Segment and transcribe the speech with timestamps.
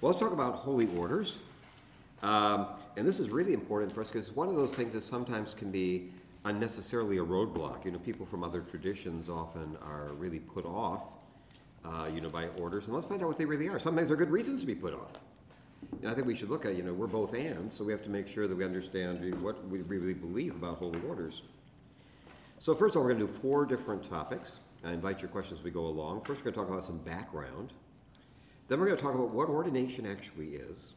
[0.00, 1.36] Well, let's talk about holy orders.
[2.22, 5.04] Um, and this is really important for us because it's one of those things that
[5.04, 6.10] sometimes can be
[6.46, 7.84] unnecessarily a roadblock.
[7.84, 11.02] You know, people from other traditions often are really put off,
[11.84, 12.86] uh, you know, by orders.
[12.86, 13.78] And let's find out what they really are.
[13.78, 15.20] Sometimes there are good reasons to be put off.
[16.00, 18.02] And I think we should look at, you know, we're both and, so we have
[18.04, 21.42] to make sure that we understand what we really believe about holy orders.
[22.58, 24.56] So first of all, we're going to do four different topics.
[24.82, 26.22] I invite your questions as we go along.
[26.22, 27.74] First, we're going to talk about some background.
[28.70, 30.92] Then we're going to talk about what ordination actually is.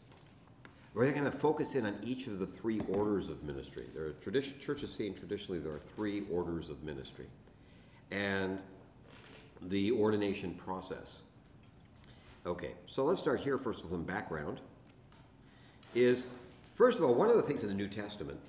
[0.93, 3.85] We're going to focus in on each of the three orders of ministry.
[3.95, 7.25] There are tradition, churches saying traditionally there are three orders of ministry,
[8.12, 8.59] and
[9.63, 11.23] the ordination process.
[12.45, 14.59] Okay, so let's start here first with some background.
[15.95, 16.27] Is
[16.76, 18.40] first of all, one of the things in the New Testament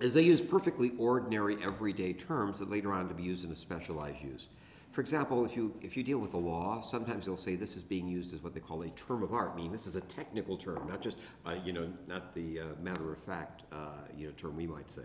[0.00, 3.56] is they use perfectly ordinary, everyday terms that later on to be used in a
[3.56, 4.48] specialized use.
[4.94, 7.82] For example, if you if you deal with the law, sometimes they'll say this is
[7.82, 10.56] being used as what they call a term of art, meaning this is a technical
[10.56, 14.32] term, not just uh, you know not the uh, matter of fact uh, you know
[14.34, 15.02] term we might say.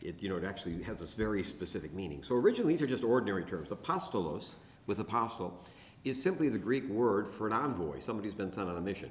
[0.00, 2.22] It you know it actually has this very specific meaning.
[2.22, 3.68] So originally these are just ordinary terms.
[3.68, 4.54] Apostolos
[4.86, 5.62] with apostle
[6.02, 9.10] is simply the Greek word for an envoy, somebody who's been sent on a mission.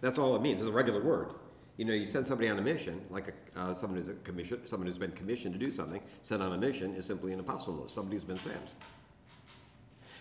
[0.00, 0.62] That's all it means.
[0.62, 1.34] It's a regular word
[1.80, 4.60] you know, you send somebody on a mission, like a, uh, someone who's a commission,
[4.66, 7.88] someone who's been commissioned to do something, sent on a mission is simply an apostolos,
[7.88, 8.74] somebody who's been sent.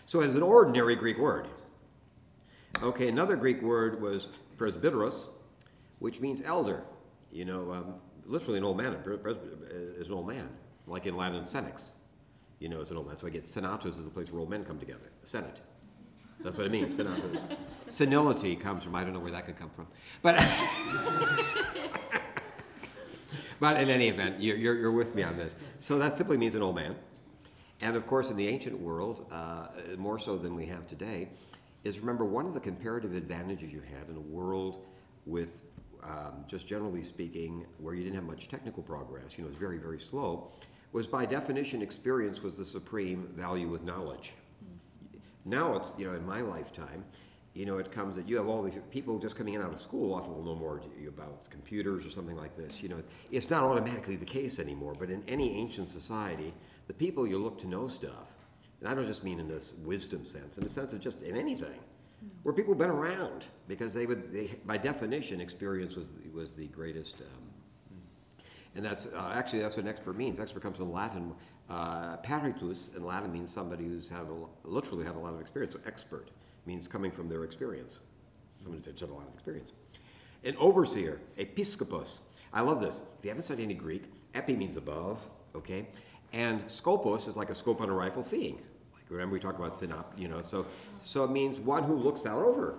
[0.06, 1.50] So it's an ordinary Greek word.
[2.82, 5.26] Okay, another Greek word was presbyteros,
[6.00, 6.84] which means elder.
[7.30, 8.94] You know, um, literally an old man.
[8.94, 9.58] A presbyter
[9.98, 10.48] is an old man,
[10.88, 11.90] like in Latin, senex.
[12.60, 13.18] You know, it's an old man.
[13.18, 15.60] So I get senatus is a place where old men come together, senate.
[16.42, 17.42] That's what it means, senatus.
[17.90, 19.88] Senility comes from, I don't know where that could come from.
[20.22, 20.36] But,
[23.60, 25.56] but in any event, you're, you're, you're, with me on this.
[25.80, 26.96] So that simply means an old man.
[27.82, 31.30] And of course, in the ancient world, uh, more so than we have today,
[31.84, 34.86] is remember one of the comparative advantages you had in a world
[35.26, 35.64] with,
[36.04, 39.58] um, just generally speaking, where you didn't have much technical progress, you know, it was
[39.58, 40.52] very, very slow,
[40.92, 44.34] was by definition, experience was the supreme value with knowledge.
[45.46, 47.06] Now it's, you know, in my lifetime,
[47.54, 49.82] you know, it comes that you have all these people just coming in out of
[49.82, 52.82] school often will know more about computers or something like this.
[52.82, 56.54] You know, it's not automatically the case anymore, but in any ancient society,
[56.88, 58.34] the people you look to know stuff,
[58.80, 61.36] and I don't just mean in this wisdom sense, in the sense of just in
[61.36, 61.80] anything,
[62.44, 66.68] where people have been around because they would, they, by definition, experience was was the
[66.68, 67.16] greatest.
[67.22, 67.50] Um,
[68.76, 70.40] and that's uh, actually that's what an expert means.
[70.40, 71.34] Expert comes from Latin,
[71.70, 75.74] uh, peritus in Latin means somebody who's had a, literally had a lot of experience.
[75.74, 76.30] So expert
[76.70, 78.02] means coming from their experience.
[78.56, 79.72] Somebody who's had a lot of experience.
[80.44, 82.20] An overseer, episkopos.
[82.54, 83.02] I love this.
[83.18, 84.04] If you haven't studied any Greek,
[84.36, 85.26] epi means above,
[85.56, 85.88] okay?
[86.32, 88.62] And scopos is like a scope on a rifle seeing.
[88.94, 90.68] Like remember we talked about synop, you know, so
[91.02, 92.76] so it means one who looks out over.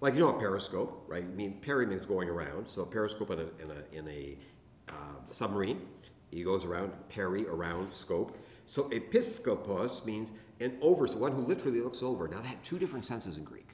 [0.00, 1.24] Like you know a periscope, right?
[1.24, 4.38] I mean peri means going around, so a periscope in a in a, in a
[4.88, 5.80] uh, submarine
[6.32, 8.38] he goes around, peri, around, scope.
[8.66, 12.28] So episkopos means an overseer, one who literally looks over.
[12.28, 13.68] Now, that had two different senses in Greek.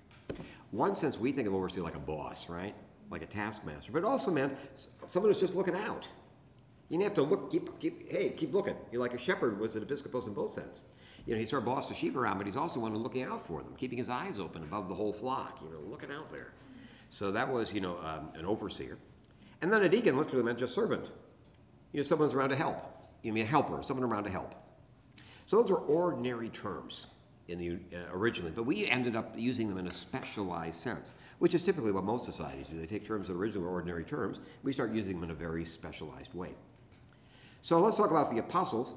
[0.71, 2.75] One sense, we think of overseer like a boss, right?
[3.11, 3.93] Like a taskmaster.
[3.93, 4.57] But it also meant
[5.09, 6.07] someone who's just looking out.
[6.89, 8.75] You have to look, keep, keep, hey, keep looking.
[8.91, 10.83] You're like a shepherd was an episkopos in both sense.
[11.27, 13.63] You know, he's our boss the sheep around, but he's also one looking out for
[13.63, 16.53] them, keeping his eyes open above the whole flock, you know, looking out there.
[17.11, 18.97] So that was, you know, um, an overseer.
[19.61, 21.11] And then a deacon literally meant just servant.
[21.93, 22.83] You know, someone's around to help.
[23.23, 24.55] You mean a helper, someone around to help.
[25.49, 27.07] So those are ordinary terms
[27.49, 31.55] in the uh, originally, but we ended up using them in a specialized sense, which
[31.55, 32.79] is typically what most societies do.
[32.79, 35.65] They take terms that originally were ordinary terms, we start using them in a very
[35.65, 36.51] specialized way.
[37.63, 38.93] So let's talk about the apostles.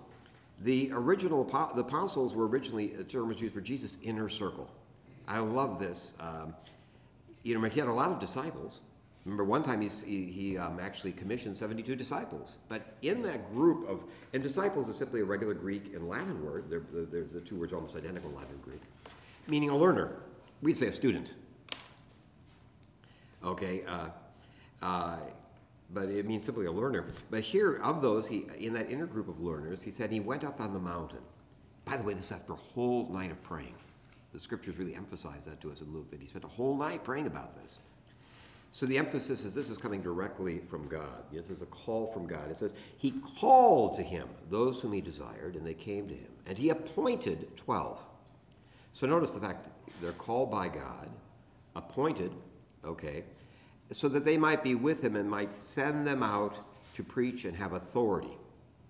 [0.64, 4.70] The original the apostles were originally a term was used for Jesus' inner circle.
[5.30, 6.16] I love this.
[6.20, 6.54] Um,
[7.44, 8.82] you know, he had a lot of disciples,
[9.26, 12.56] Remember, one time he, he um, actually commissioned 72 disciples.
[12.70, 16.66] But in that group of, and disciples is simply a regular Greek and Latin word.
[16.70, 18.82] They're, they're, the two words are almost identical in Latin and Greek,
[19.48, 20.16] meaning a learner.
[20.62, 21.36] We'd say a student.
[23.44, 24.08] Okay, uh,
[24.84, 25.18] uh,
[25.94, 27.06] but it means simply a learner.
[27.30, 30.44] But here, of those, he in that inner group of learners, he said he went
[30.44, 31.22] up on the mountain.
[31.86, 33.76] By the way, this after a whole night of praying.
[34.34, 37.04] The scriptures really emphasize that to us in Luke, that he spent a whole night
[37.04, 37.80] praying about this.
[38.74, 41.24] So the emphasis is this is coming directly from God.
[41.32, 42.50] This is a call from God.
[42.50, 46.30] It says, He called to him those whom he desired, and they came to him.
[46.46, 48.00] And he appointed 12.
[48.94, 49.68] So notice the fact
[50.02, 51.10] they're called by God,
[51.76, 52.32] appointed,
[52.86, 53.26] okay,
[53.92, 56.58] so that they might be with him and might send them out
[56.94, 58.38] to preach and have authority.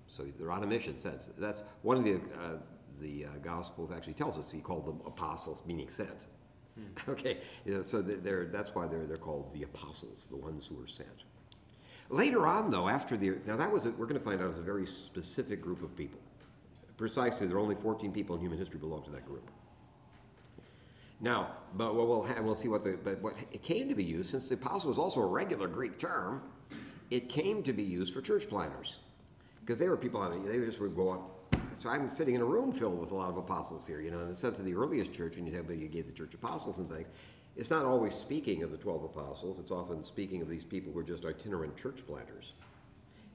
[0.08, 0.98] So they're on a mission.
[0.98, 2.58] Says that's one of the uh,
[3.02, 6.28] the uh, Gospels actually tells us he called them apostles, meaning sent.
[6.76, 6.84] Hmm.
[7.12, 10.76] Okay, you know, so they're, that's why they're, they're called the apostles, the ones who
[10.76, 11.10] were sent.
[12.10, 14.58] Later on, though, after the, now that was, a, we're going to find out, is
[14.58, 16.20] a very specific group of people.
[16.98, 19.50] Precisely, there are only 14 people in human history belong to that group.
[21.22, 24.32] Now, but we'll have, we'll see what the, but what it came to be used,
[24.32, 26.42] since the apostle was also a regular Greek term,
[27.12, 29.00] it came to be used for church planners.
[29.60, 31.41] Because they were people on it, they just would go up.
[31.82, 34.20] So I'm sitting in a room filled with a lot of apostles here, you know,
[34.20, 36.78] in the sense of the earliest church, when you have, you gave the church apostles
[36.78, 37.08] and things,
[37.58, 41.00] it's not always speaking of the 12 apostles, it's often speaking of these people who
[41.00, 42.54] are just itinerant church planters.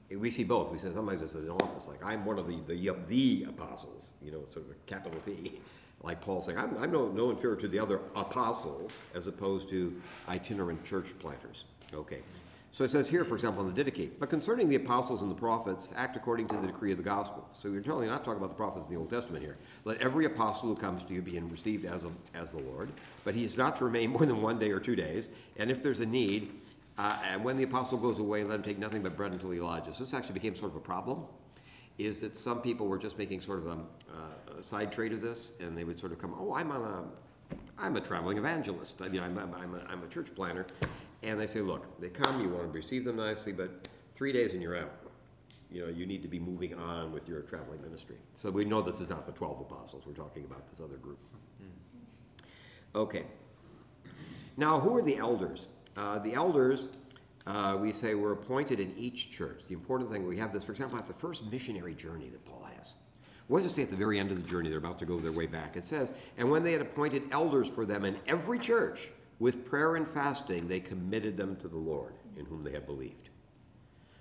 [0.09, 0.71] We see both.
[0.71, 4.31] We say sometimes it's an office, like I'm one of the, the, the apostles, you
[4.31, 5.59] know, sort of a capital T
[6.01, 10.01] like Paul saying, I'm, I'm no, no inferior to the other apostles as opposed to
[10.29, 11.65] itinerant church planters.
[11.93, 12.21] Okay.
[12.77, 15.35] So it says here, for example, in the Didache, but concerning the apostles and the
[15.35, 17.49] prophets, act according to the decree of the gospel.
[17.59, 19.57] So we're totally not talking about the prophets in the Old Testament here.
[19.83, 22.91] Let every apostle who comes to you be received as, a, as the Lord,
[23.23, 25.27] but he is not to remain more than one day or two days.
[25.55, 26.51] And if there's a need,
[26.99, 29.59] uh, and when the apostle goes away, let him take nothing but bread until he
[29.59, 29.97] lodges.
[29.97, 31.23] This actually became sort of a problem
[31.97, 35.21] is that some people were just making sort of a, uh, a side trade of
[35.23, 39.01] this, and they would sort of come, oh, I'm on a, I'm a traveling evangelist.
[39.01, 40.67] I mean, I'm, I'm, I'm, a, I'm a church planner.
[41.23, 44.53] And they say, look, they come, you want to receive them nicely, but three days
[44.53, 44.91] and you're out.
[45.71, 48.15] You know, you need to be moving on with your traveling ministry.
[48.35, 50.03] So we know this is not the 12 apostles.
[50.05, 51.19] We're talking about this other group.
[52.95, 53.25] Okay.
[54.55, 55.67] Now, who are the elders?
[55.95, 56.87] Uh, the elders
[57.47, 59.61] uh, we say we're appointed in each church.
[59.69, 62.67] The important thing, we have this, for example, at the first missionary journey that Paul
[62.75, 62.95] has.
[63.47, 64.67] What does it say at the very end of the journey?
[64.67, 65.77] They're about to go their way back.
[65.77, 69.07] It says, And when they had appointed elders for them in every church,
[69.39, 73.29] with prayer and fasting, they committed them to the Lord, in whom they had believed.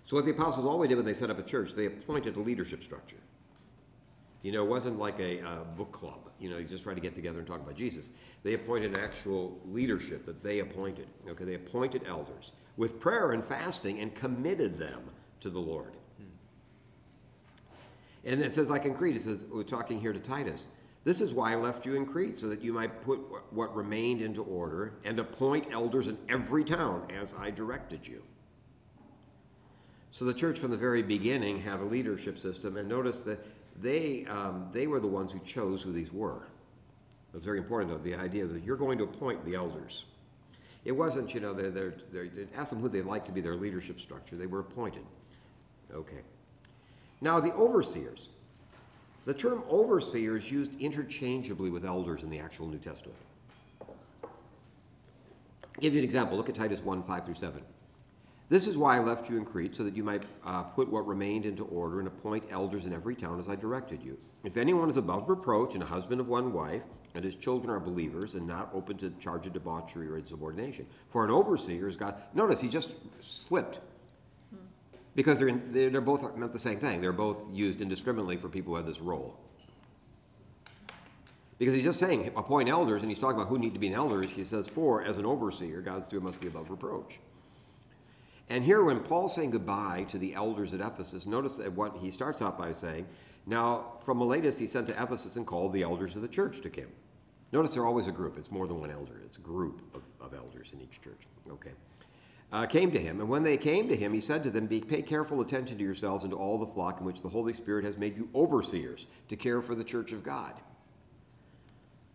[0.04, 2.40] So, what the apostles always did when they set up a church, they appointed a
[2.40, 3.16] leadership structure.
[4.42, 6.30] You know, it wasn't like a uh, book club.
[6.38, 8.10] You know, you just try to get together and talk about Jesus.
[8.44, 11.08] They appointed an actual leadership that they appointed.
[11.28, 15.00] Okay, they appointed elders with prayer and fasting and committed them
[15.40, 15.92] to the Lord.
[18.24, 20.66] And it says, like in Crete, it says, we're talking here to Titus.
[21.06, 23.20] This is why I left you in Crete, so that you might put
[23.53, 28.25] what remained into order and appoint elders in every town as I directed you.
[30.11, 33.38] So the church from the very beginning had a leadership system, and notice that
[33.81, 36.49] they, um, they were the ones who chose who these were.
[37.32, 40.06] That's very important, though, the idea that you're going to appoint the elders.
[40.85, 43.55] It wasn't, you know, they're, they're, they're, ask them who they'd like to be their
[43.55, 44.35] leadership structure.
[44.35, 45.05] They were appointed.
[45.94, 46.23] Okay.
[47.20, 48.29] Now, the overseers.
[49.26, 53.19] The term overseer is used interchangeably with elders in the actual New Testament.
[53.82, 56.37] I'll give you an example.
[56.37, 57.61] Look at Titus 1 5 through 7.
[58.49, 61.05] This is why I left you in Crete, so that you might uh, put what
[61.08, 64.17] remained into order and appoint elders in every town as I directed you.
[64.44, 66.84] If anyone is above reproach and a husband of one wife,
[67.17, 70.87] and his children are believers and not open to charge of debauchery or insubordination.
[71.08, 72.14] For an overseer is God.
[72.34, 73.81] Notice he just slipped.
[75.16, 77.00] Because they're, in, they're, they're both meant the same thing.
[77.00, 79.40] They're both used indiscriminately for people who have this role.
[81.58, 83.94] Because he's just saying appoint elders, and he's talking about who need to be an
[83.94, 84.22] elder.
[84.22, 87.18] He says, for as an overseer, God's steward must be above reproach.
[88.48, 92.10] And here, when Paul's saying goodbye to the elders at Ephesus, notice that what he
[92.10, 93.06] starts out by saying,
[93.46, 96.69] Now, from Miletus he sent to Ephesus and called the elders of the church to
[96.69, 96.90] him.
[97.52, 98.36] Notice they're always a group.
[98.38, 99.20] It's more than one elder.
[99.24, 101.26] It's a group of, of elders in each church.
[101.50, 101.72] Okay.
[102.53, 104.81] Uh, came to him, and when they came to him, he said to them, Be,
[104.81, 107.84] Pay careful attention to yourselves and to all the flock in which the Holy Spirit
[107.84, 110.55] has made you overseers to care for the church of God.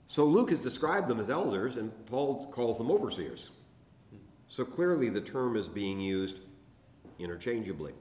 [0.08, 3.50] So Luke has described them as elders, and Paul calls them overseers.
[4.48, 6.40] So clearly the term is being used
[7.20, 7.94] interchangeably.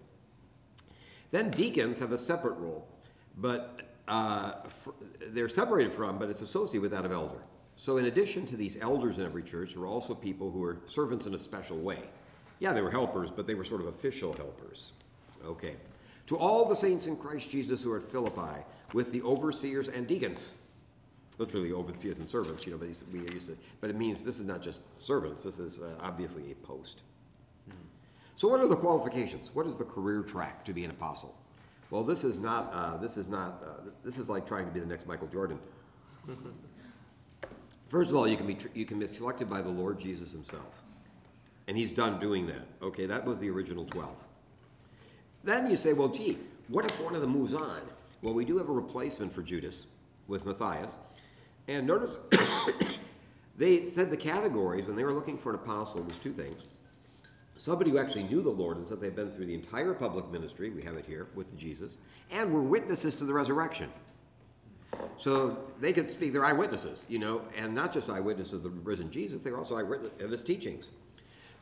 [1.30, 2.88] Then deacons have a separate role,
[3.36, 4.54] but uh,
[5.28, 7.42] they're separated from, but it's associated with that of elder.
[7.76, 10.80] So in addition to these elders in every church, there are also people who are
[10.86, 12.02] servants in a special way.
[12.60, 14.92] Yeah, they were helpers, but they were sort of official helpers.
[15.44, 15.74] Okay.
[16.28, 18.62] To all the saints in Christ Jesus who are at Philippi,
[18.92, 20.50] with the overseers and deacons
[21.38, 24.44] literally overseers and servants, you know, but we used to, but it means this is
[24.44, 27.02] not just servants, this is uh, obviously a post.
[28.36, 29.50] So what are the qualifications?
[29.54, 31.34] What is the career track to be an apostle?
[31.90, 34.80] Well, this is not, uh, this is not, uh, this is like trying to be
[34.80, 35.58] the next Michael Jordan.
[37.86, 40.32] First of all, you can be, tr- you can be selected by the Lord Jesus
[40.32, 40.82] himself.
[41.70, 42.66] And he's done doing that.
[42.82, 44.08] Okay, that was the original 12.
[45.44, 46.36] Then you say, well, gee,
[46.66, 47.82] what if one of them moves on?
[48.22, 49.86] Well, we do have a replacement for Judas
[50.26, 50.96] with Matthias.
[51.68, 52.16] And notice
[53.56, 56.60] they said the categories when they were looking for an apostle was two things.
[57.54, 60.70] Somebody who actually knew the Lord and said they've been through the entire public ministry,
[60.70, 61.98] we have it here with Jesus,
[62.32, 63.92] and were witnesses to the resurrection.
[65.18, 69.08] So they could speak, they're eyewitnesses, you know, and not just eyewitnesses of the risen
[69.08, 70.88] Jesus, they're also eyewitnesses of his teachings.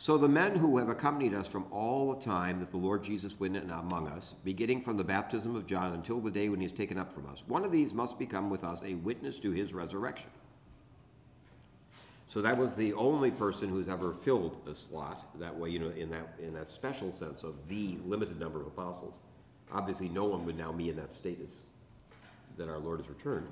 [0.00, 3.40] So the men who have accompanied us from all the time that the Lord Jesus
[3.40, 6.72] went among us, beginning from the baptism of John until the day when he is
[6.72, 9.74] taken up from us, one of these must become with us a witness to his
[9.74, 10.30] resurrection.
[12.28, 15.88] So that was the only person who's ever filled a slot that way, you know,
[15.88, 19.18] in that in that special sense of the limited number of apostles.
[19.72, 21.62] Obviously, no one would now be in that status
[22.56, 23.48] that our Lord has returned.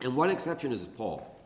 [0.00, 1.37] And one exception is Paul.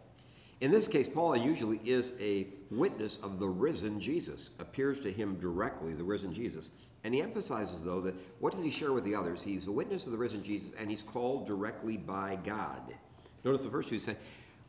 [0.63, 5.35] In this case, Paul usually is a witness of the risen Jesus, appears to him
[5.41, 6.71] directly, the risen Jesus.
[7.03, 9.43] And he emphasizes, though, that what does he share with the others?
[9.43, 12.95] He's a witness of the risen Jesus, and he's called directly by God.
[13.43, 14.17] Notice the first two say,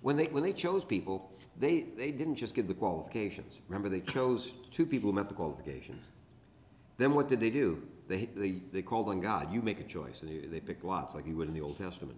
[0.02, 3.60] when they, when they chose people, they, they didn't just give the qualifications.
[3.70, 6.04] Remember, they chose two people who met the qualifications.
[6.98, 7.84] Then what did they do?
[8.08, 9.54] They, they, they called on God.
[9.54, 10.24] You make a choice.
[10.24, 12.18] And they, they picked lots, like you would in the Old Testament.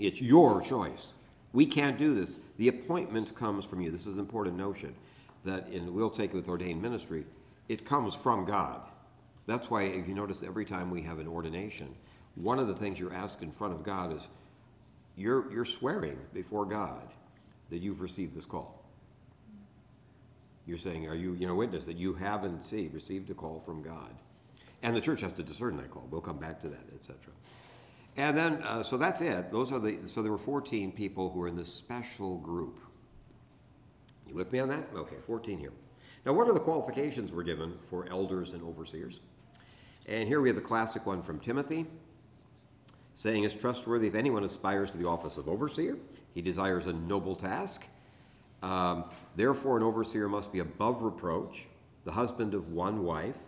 [0.00, 1.12] It's your choice.
[1.52, 2.38] We can't do this.
[2.58, 3.90] The appointment comes from you.
[3.90, 4.94] This is an important notion
[5.44, 7.24] that in we'll take it with ordained ministry,
[7.68, 8.80] it comes from God.
[9.46, 11.94] That's why if you notice every time we have an ordination,
[12.34, 14.28] one of the things you're asked in front of God is
[15.16, 17.08] you're you're swearing before God
[17.70, 18.84] that you've received this call.
[20.66, 23.82] You're saying, are you you know witness that you haven't see received a call from
[23.82, 24.14] God,
[24.82, 26.06] and the church has to discern that call.
[26.10, 27.16] We'll come back to that, etc.
[28.16, 29.52] And then, uh, so that's it.
[29.52, 32.80] Those are the, so there were 14 people who were in this special group.
[34.26, 34.88] You with me on that?
[34.94, 35.72] Okay, 14 here.
[36.24, 39.20] Now, what are the qualifications we're given for elders and overseers?
[40.06, 41.86] And here we have the classic one from Timothy
[43.16, 45.96] saying is trustworthy if anyone aspires to the office of overseer,
[46.34, 47.86] he desires a noble task.
[48.62, 49.04] Um,
[49.34, 51.66] therefore, an overseer must be above reproach,
[52.04, 53.38] the husband of one wife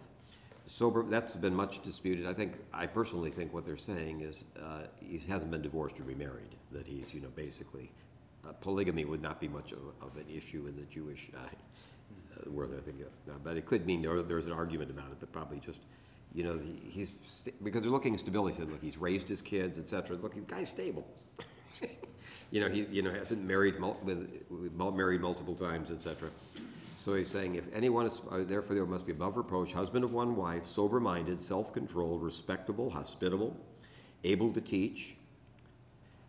[0.69, 2.27] sober that's been much disputed.
[2.27, 6.05] I think i personally think what they're saying is uh, he hasn't been divorced or
[6.05, 7.91] remarried that he's you know basically
[8.47, 12.73] uh, polygamy would not be much of, of, an issue in the jewish uh, world
[12.77, 15.59] i think uh, but it could mean there, there's an argument about it but probably
[15.59, 15.81] just
[16.35, 16.61] you know
[16.91, 17.11] he's
[17.65, 20.69] because they're looking at stability said look he's raised his kids etc look the guy's
[20.69, 21.07] stable.
[22.51, 26.31] You know he you know hasn't married mul- with, with married multiple times etc
[26.99, 30.13] so he's saying, if anyone is, uh, therefore there must be above reproach, husband of
[30.13, 33.57] one wife, sober minded, self controlled, respectable, hospitable,
[34.25, 35.17] able to teach,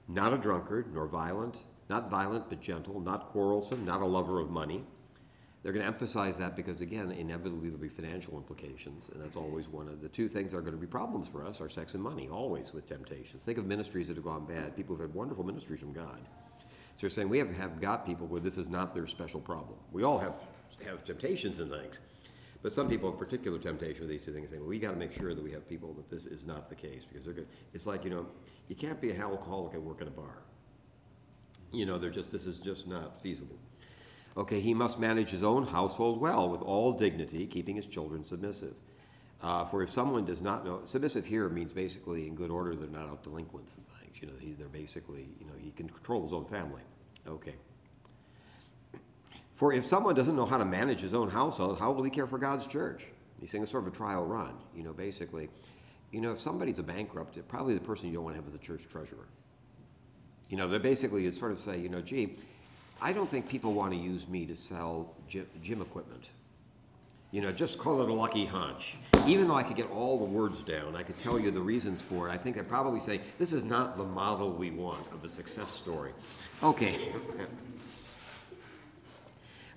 [0.07, 1.57] not a drunkard, nor violent,
[1.89, 4.83] not violent but gentle, not quarrelsome, not a lover of money.
[5.63, 9.67] They're going to emphasize that because, again, inevitably there'll be financial implications, and that's always
[9.67, 11.95] one of the two things that are going to be problems for us are sex
[11.95, 13.43] and money, always with temptations.
[13.43, 16.19] Think of ministries that have gone bad, people who've had wonderful ministries from God.
[16.95, 19.77] So they're saying we have, have got people where this is not their special problem.
[19.91, 20.35] We all have
[20.85, 21.99] have temptations and things.
[22.61, 24.49] But some people have particular temptation with these two things.
[24.49, 26.69] Saying, well, we got to make sure that we have people that this is not
[26.69, 27.47] the case because they're good.
[27.73, 28.27] It's like you know,
[28.67, 30.43] you can't be an alcoholic and work in a bar.
[31.71, 33.57] You know, they're just this is just not feasible.
[34.35, 38.75] Okay, he must manage his own household well with all dignity, keeping his children submissive.
[39.41, 42.89] Uh, for if someone does not know, submissive here means basically in good order, they're
[42.89, 44.21] not out delinquents and things.
[44.21, 46.81] You know, he, they're basically, you know, he can control his own family.
[47.27, 47.55] Okay.
[49.59, 52.25] For if someone doesn't know how to manage his own household, how will he care
[52.25, 53.07] for God's church?
[53.41, 55.49] He's saying it's sort of a trial run, you know, basically.
[56.13, 58.55] You know, if somebody's a bankrupt, probably the person you don't want to have as
[58.55, 59.27] a church treasurer.
[60.47, 62.37] You know, they're basically, you'd sort of say, you know, gee,
[63.01, 66.29] I don't think people want to use me to sell gym, gym equipment.
[67.31, 68.95] You know, just call it a lucky hunch.
[69.27, 72.01] Even though I could get all the words down, I could tell you the reasons
[72.01, 72.31] for it.
[72.31, 75.69] I think I'd probably say, this is not the model we want of a success
[75.69, 76.13] story.
[76.63, 77.09] Okay.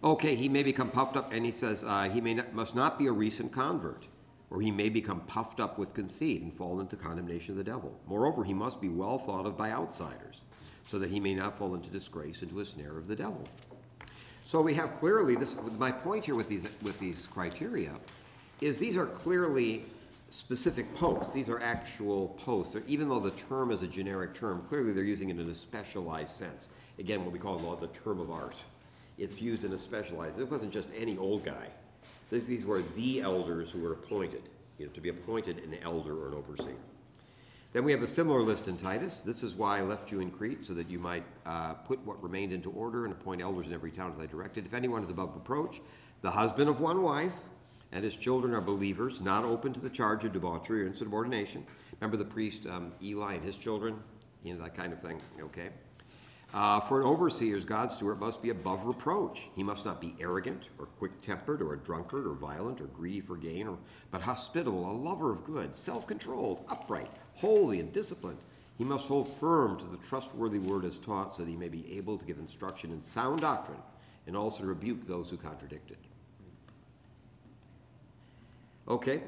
[0.04, 2.98] Okay, he may become puffed up, and he says uh, he may not, must not
[2.98, 4.08] be a recent convert,
[4.50, 7.96] or he may become puffed up with conceit and fall into condemnation of the devil.
[8.08, 10.40] Moreover, he must be well thought of by outsiders,
[10.84, 13.46] so that he may not fall into disgrace, into a snare of the devil.
[14.44, 15.56] So we have clearly this.
[15.78, 17.92] My point here with these with these criteria
[18.60, 19.84] is these are clearly
[20.30, 21.32] specific posts.
[21.32, 22.72] These are actual posts.
[22.72, 25.54] They're, even though the term is a generic term, clearly they're using it in a
[25.54, 26.68] specialized sense.
[26.98, 28.64] Again, what we call the term of art
[29.22, 30.40] it's used in a specialized.
[30.40, 31.68] It wasn't just any old guy.
[32.30, 34.42] These, these were the elders who were appointed,
[34.78, 36.74] you know, to be appointed an elder or an overseer.
[37.72, 39.20] Then we have a similar list in Titus.
[39.20, 42.20] This is why I left you in Crete, so that you might uh, put what
[42.20, 44.66] remained into order and appoint elders in every town as I directed.
[44.66, 45.80] If anyone is above reproach,
[46.22, 47.36] the husband of one wife
[47.92, 51.64] and his children are believers, not open to the charge of debauchery or insubordination.
[52.00, 54.02] Remember the priest um, Eli and his children?
[54.42, 55.68] You know, that kind of thing, okay?
[56.54, 59.48] Uh, for an overseer's God's steward must be above reproach.
[59.56, 63.20] He must not be arrogant or quick tempered or a drunkard or violent or greedy
[63.20, 63.78] for gain, or,
[64.10, 68.38] but hospitable, a lover of good, self controlled, upright, holy, and disciplined.
[68.76, 71.96] He must hold firm to the trustworthy word as taught so that he may be
[71.96, 73.80] able to give instruction in sound doctrine
[74.26, 75.98] and also rebuke those who contradict it.
[78.88, 79.22] Okay,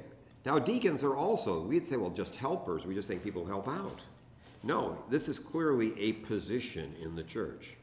[0.45, 2.85] now deacons are also, we'd say, well, just helpers.
[2.85, 4.01] We just think people help out.
[4.65, 7.77] No, this is clearly a position in the church.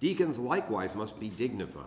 [0.00, 1.84] Deacons likewise must be dignified,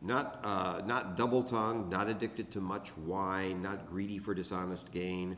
[0.00, 5.36] not, uh, not double tongued, not addicted to much wine, not greedy for dishonest gain.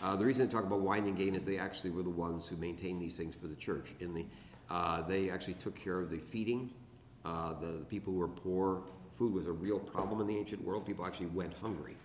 [0.00, 2.46] Uh, the reason they talk about wine and gain is they actually were the ones
[2.46, 3.92] who maintained these things for the church.
[3.98, 4.24] In the,
[4.70, 6.70] uh, they actually took care of the feeding,
[7.24, 8.84] uh, the, the people who were poor.
[9.18, 10.86] Food was a real problem in the ancient world.
[10.86, 11.96] People actually went hungry.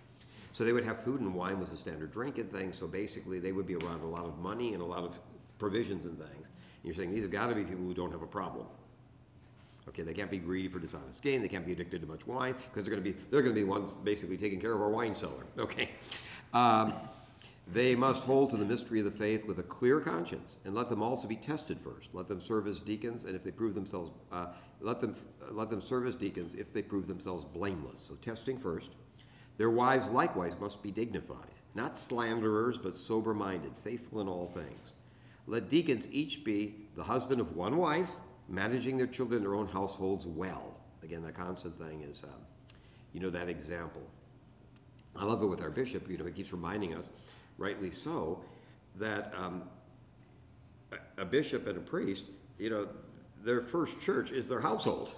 [0.52, 2.76] So they would have food and wine was the standard drink and things.
[2.76, 5.20] So basically, they would be around a lot of money and a lot of
[5.58, 6.46] provisions and things.
[6.46, 8.66] And you're saying these have got to be people who don't have a problem.
[9.88, 11.40] Okay, they can't be greedy for dishonest gain.
[11.40, 13.60] They can't be addicted to much wine because they're going to be they're going to
[13.60, 15.46] be ones basically taking care of our wine cellar.
[15.58, 15.90] Okay.
[16.54, 16.94] Um,
[17.70, 20.88] they must hold to the mystery of the faith with a clear conscience, and let
[20.88, 22.08] them also be tested first.
[22.14, 24.46] Let them serve as deacons, and if they prove themselves, uh,
[24.80, 25.14] let them
[25.50, 28.00] let them serve as deacons if they prove themselves blameless.
[28.06, 28.92] So testing first.
[29.58, 34.92] Their wives likewise must be dignified, not slanderers, but sober-minded, faithful in all things.
[35.48, 38.10] Let deacons each be the husband of one wife,
[38.50, 40.76] managing their children their own households well.
[41.02, 42.30] Again, the constant thing is, um,
[43.14, 44.02] you know, that example.
[45.16, 46.08] I love it with our bishop.
[46.10, 47.10] You know, he keeps reminding us
[47.56, 48.44] rightly so,
[48.96, 49.64] that um,
[51.16, 52.26] a, bishop and a priest,
[52.58, 52.86] you know,
[53.42, 55.14] their first church is their household.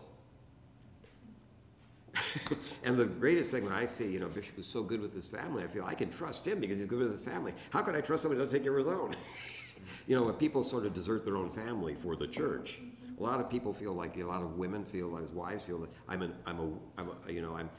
[2.85, 5.27] and the greatest thing when I see, you know, Bishop is so good with his
[5.27, 7.55] family, I feel I can trust him because he's good with his family.
[7.71, 9.17] How can I trust someone who doesn't take care of his own?
[10.07, 12.79] you know, when people sort of desert their own family for the church,
[13.19, 15.79] a lot of people feel like a lot of women feel like as wives feel
[15.79, 16.69] that I'm an I'm a
[16.99, 17.71] I'm a you know I'm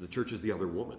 [0.00, 0.98] the church is the other woman.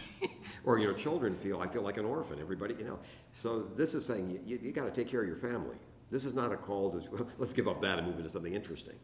[0.64, 2.98] or, you know, children feel, I feel like an orphan, everybody, you know.
[3.32, 5.76] So this is saying you, you, you got to take care of your family.
[6.10, 8.54] This is not a call to, well, let's give up that and move into something
[8.54, 8.94] interesting.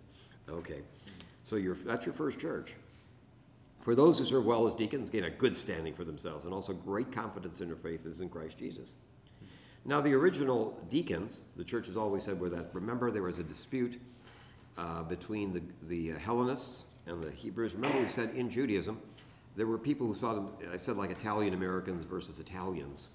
[0.49, 0.83] Okay.
[1.45, 2.75] So you that's your first church.
[3.81, 6.73] For those who serve well as deacons, gain a good standing for themselves and also
[6.73, 8.95] great confidence in their faith is in Christ Jesus.
[9.87, 13.43] Now, the original deacons, the church has always said, were that remember there was a
[13.43, 14.01] dispute
[14.79, 17.75] uh, between the, the Hellenists and the Hebrews.
[17.75, 19.01] Remember, we said in Judaism,
[19.57, 23.09] there were people who saw them, I said like Italian Americans versus Italians.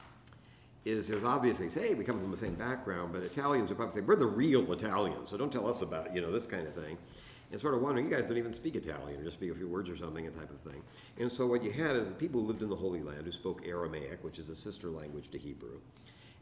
[0.86, 3.96] Is there's obviously say, hey, we come from the same background, but Italians are probably
[3.96, 6.74] saying, we're the real Italians, so don't tell us about you know, this kind of
[6.74, 6.98] thing.
[7.52, 9.68] And sort of wondering, you guys don't even speak Italian, or just speak a few
[9.68, 10.82] words or something, a type of thing.
[11.20, 13.32] And so what you had is the people who lived in the Holy Land who
[13.32, 15.80] spoke Aramaic, which is a sister language to Hebrew.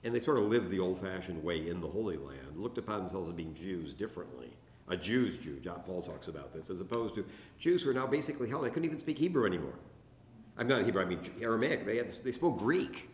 [0.07, 3.01] And they sort of lived the old fashioned way in the Holy Land, looked upon
[3.01, 4.53] themselves as being Jews differently
[4.87, 5.59] a Jew's Jew.
[5.59, 7.25] John Paul talks about this, as opposed to
[7.59, 8.63] Jews who are now basically held.
[8.63, 9.77] They couldn't even speak Hebrew anymore.
[10.57, 11.01] I'm not Hebrew.
[11.01, 11.85] I mean Aramaic.
[11.85, 13.09] They had they spoke Greek.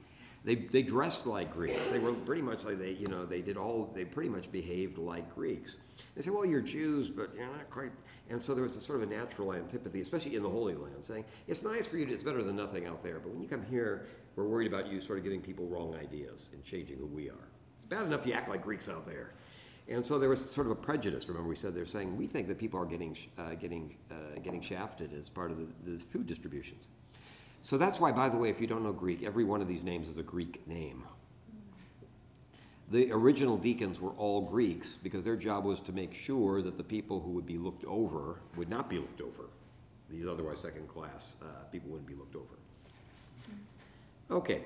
[0.46, 1.88] They, they dressed like Greeks.
[1.88, 4.98] They were pretty much like they you know they did all they pretty much behaved
[4.98, 5.78] like Greeks.
[6.16, 7.92] They say, well, you're Jews, but you're not quite.
[8.30, 11.04] And so there was a sort of a natural antipathy, especially in the Holy Land,
[11.04, 12.06] saying it's nice for you.
[12.06, 13.20] To, it's better than nothing out there.
[13.20, 16.50] But when you come here, we're worried about you sort of giving people wrong ideas
[16.54, 17.48] and changing who we are.
[17.78, 19.34] It's bad enough you act like Greeks out there.
[19.88, 21.28] And so there was sort of a prejudice.
[21.28, 24.62] Remember, we said they're saying we think that people are getting uh, getting uh, getting
[24.62, 26.88] shafted as part of the, the, food distributions.
[27.62, 29.84] So that's why, by the way, if you don't know Greek, every one of these
[29.84, 31.04] names is a Greek name.
[32.92, 36.84] The original deacons were all Greeks because their job was to make sure that the
[36.84, 39.50] people who would be looked over would not be looked over.
[40.10, 42.56] These otherwise second class uh, people wouldn't be looked over.
[44.34, 44.64] Okay,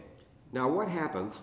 [0.54, 1.36] now what happens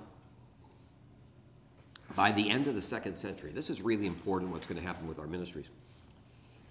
[2.17, 5.07] by the end of the second century, this is really important what's going to happen
[5.07, 5.67] with our ministries,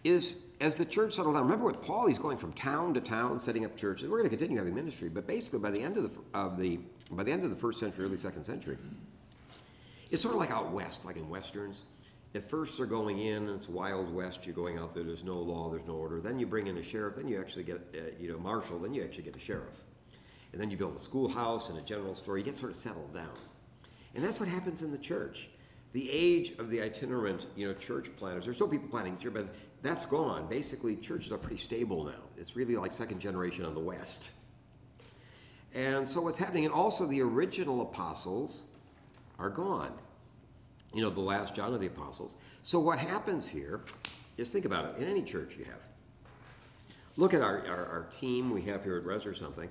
[0.04, 3.39] is as the church settled down, remember what Paul, he's going from town to town
[3.39, 4.10] setting up churches.
[4.10, 6.80] We're going to continue having ministry, but basically by the end of the, of the,
[7.12, 8.78] by the end of the first century, early second century,
[10.10, 11.82] it's sort of like out west, like in westerns.
[12.36, 14.46] At first they're going in, and it's wild west.
[14.48, 15.04] You're going out there.
[15.04, 15.70] There's no law.
[15.70, 16.20] There's no order.
[16.20, 17.16] Then you bring in a sheriff.
[17.16, 18.80] Then you actually get, uh, you know, marshal.
[18.80, 19.84] Then you actually get a sheriff,
[20.54, 22.38] and then you build a schoolhouse and a general store.
[22.38, 23.34] You get sort of settled down.
[24.16, 25.50] And that's what happens in the church.
[25.94, 28.46] The age of the itinerant, you know, church planners.
[28.46, 30.48] There's still people planning church, but that's gone.
[30.48, 32.22] Basically, churches are pretty stable now.
[32.38, 34.32] It's really like second generation on the West.
[35.74, 38.63] And so what's happening, and also the original apostles
[39.39, 39.92] are gone.
[40.94, 42.36] You know, the last John of the apostles.
[42.62, 43.82] So what happens here
[44.38, 45.02] is think about it.
[45.02, 45.82] In any church you have,
[47.18, 49.70] look at our, our, our team we have here at Res or something.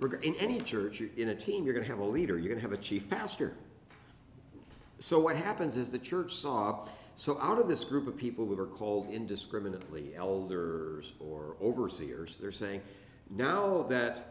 [0.00, 2.36] In any church, in a team, you're going to have a leader.
[2.36, 3.54] You're going to have a chief pastor.
[5.00, 8.58] So what happens is the church saw, so out of this group of people who
[8.58, 12.80] are called indiscriminately elders or overseers, they're saying,
[13.30, 14.30] now that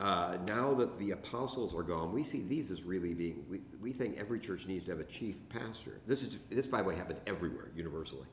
[0.00, 3.92] uh, now that the apostles are gone, we see these as really being, we, we
[3.92, 5.98] think every church needs to have a chief pastor.
[6.06, 8.26] This is, this by the way happened everywhere, universally.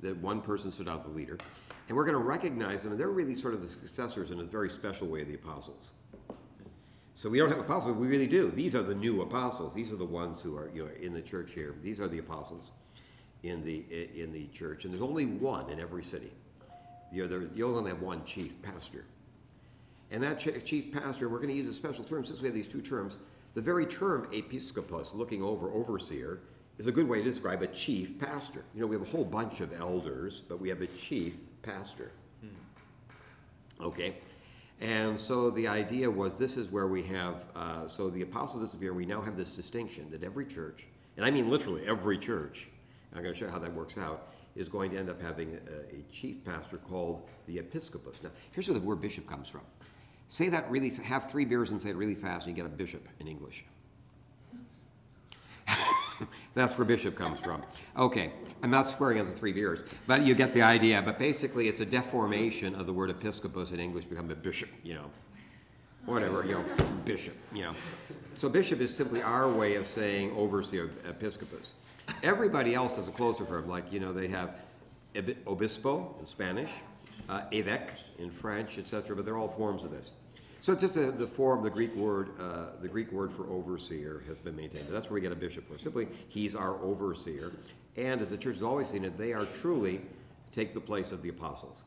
[0.00, 1.38] That one person stood out the leader.
[1.88, 4.44] And we're going to recognize them, and they're really sort of the successors in a
[4.44, 5.92] very special way of the apostles.
[7.16, 8.50] So we don't have apostles, we really do.
[8.50, 9.74] These are the new apostles.
[9.74, 11.74] These are the ones who are you know, in the church here.
[11.82, 12.72] These are the apostles
[13.44, 13.84] in the
[14.16, 16.32] in the church, and there's only one in every city.
[17.12, 19.04] You, know, you only have one chief pastor,
[20.10, 21.28] and that chief pastor.
[21.28, 23.18] We're going to use a special term since we have these two terms.
[23.54, 26.40] The very term episkopos, looking over, overseer,
[26.78, 28.64] is a good way to describe a chief pastor.
[28.74, 32.10] You know, we have a whole bunch of elders, but we have a chief pastor.
[32.40, 33.84] Hmm.
[33.84, 34.16] Okay.
[34.80, 38.92] And so the idea was this is where we have, uh, so the apostles disappear.
[38.92, 42.68] We now have this distinction that every church, and I mean literally every church,
[43.14, 45.58] I'm going to show you how that works out, is going to end up having
[45.68, 48.22] a, a chief pastor called the episcopus.
[48.22, 49.62] Now, here's where the word bishop comes from.
[50.28, 52.74] Say that really, have three beers and say it really fast, and you get a
[52.74, 53.64] bishop in English.
[56.54, 57.62] That's where bishop comes from.
[57.96, 61.02] Okay, I'm not swearing at the three beers, but you get the idea.
[61.02, 64.94] But basically, it's a deformation of the word episcopus in English, become a bishop, you
[64.94, 65.10] know.
[66.06, 66.64] Whatever, you know,
[67.04, 67.72] bishop, you know.
[68.34, 71.72] So bishop is simply our way of saying overseer, of episcopus.
[72.22, 74.56] Everybody else has a closer form, like, you know, they have
[75.46, 76.70] obispo in Spanish,
[77.28, 80.12] uh, évêque in French, etc., but they're all forms of this.
[80.64, 84.22] So it's just a, the form, the Greek word, uh, the Greek word for overseer
[84.26, 84.86] has been maintained.
[84.88, 85.76] That's where we get a bishop for.
[85.76, 87.52] Simply, he's our overseer.
[87.98, 90.00] And as the church has always seen it, they are truly
[90.52, 91.84] take the place of the apostles.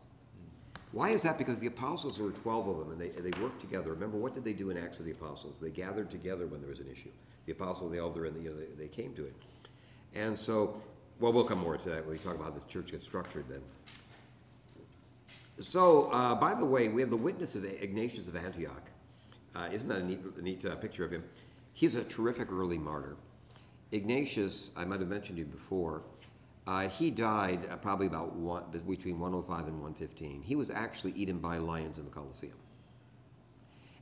[0.92, 1.40] Why is that?
[1.40, 3.90] Because the apostles, were 12 of them, and they, they worked together.
[3.94, 5.58] Remember, what did they do in Acts of the Apostles?
[5.60, 7.10] They gathered together when there was an issue.
[7.48, 9.34] The apostle, the elder, and the, you know, they, they came to it.
[10.14, 10.80] And so,
[11.20, 13.46] well, we'll come more to that when we talk about how this church gets structured
[13.50, 13.64] then.
[15.60, 18.92] So, uh, by the way, we have the witness of Ignatius of Antioch.
[19.56, 21.24] Uh, isn't that a neat, a neat uh, picture of him?
[21.74, 23.18] He's a terrific early martyr.
[23.92, 26.04] Ignatius, I might have mentioned you before,
[26.68, 30.44] uh, he died uh, probably about one, between 105 and 115.
[30.44, 32.54] He was actually eaten by lions in the Colosseum.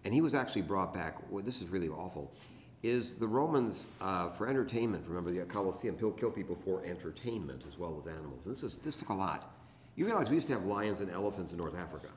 [0.03, 2.33] And he was actually brought back, well, this is really awful,
[2.83, 7.97] is the Romans, uh, for entertainment, remember the Colosseum, kill people for entertainment as well
[7.99, 8.45] as animals.
[8.45, 9.54] And this, is, this took a lot.
[9.95, 12.09] You realize we used to have lions and elephants in North Africa.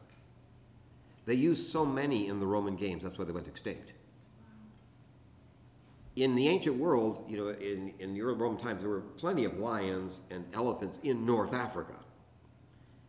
[1.27, 3.93] They used so many in the Roman games, that's why they went extinct.
[6.17, 9.45] In the ancient world, you know, in, in the early Roman times, there were plenty
[9.45, 11.95] of lions and elephants in North Africa.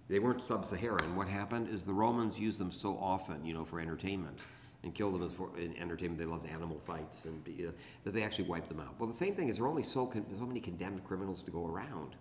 [0.10, 1.16] They weren't sub-Saharan.
[1.16, 4.40] What happened is the Romans used them so often, you know, for entertainment
[4.84, 6.20] and killed them for in entertainment.
[6.20, 7.72] They loved animal fights and uh,
[8.04, 8.96] that they actually wiped them out.
[9.00, 11.52] Well, the same thing is there are only so, con- so many condemned criminals to
[11.52, 12.16] go around.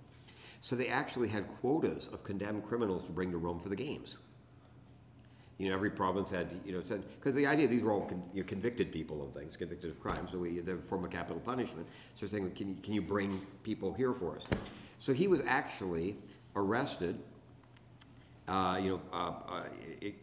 [0.60, 4.18] So they actually had quotas of condemned criminals to bring to Rome for the games.
[5.58, 8.22] You know, every province had, you know, said because the idea these were all con,
[8.32, 11.10] you know, convicted people of things, convicted of crimes, so we, they're a form of
[11.10, 11.86] capital punishment.
[12.14, 14.44] So they're saying, can you, can you bring people here for us?
[15.00, 16.16] So he was actually
[16.54, 17.18] arrested.
[18.48, 19.62] Uh, you know, uh, uh,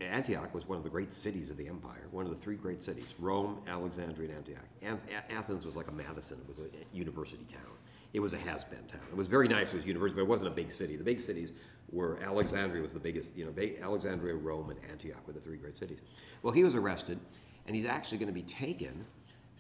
[0.02, 2.84] Antioch was one of the great cities of the empire, one of the three great
[2.84, 5.00] cities: Rome, Alexandria, and Antioch.
[5.30, 7.76] Athens was like a Madison; it was a university town
[8.16, 9.02] it was a has-been town.
[9.12, 9.74] It was very nice.
[9.74, 10.96] It was university, but it wasn't a big city.
[10.96, 11.52] The big cities
[11.92, 13.30] were Alexandria was the biggest.
[13.36, 16.00] You know, Alexandria, Rome, and Antioch were the three great cities.
[16.42, 17.20] Well, he was arrested,
[17.68, 19.06] and he's actually going to be taken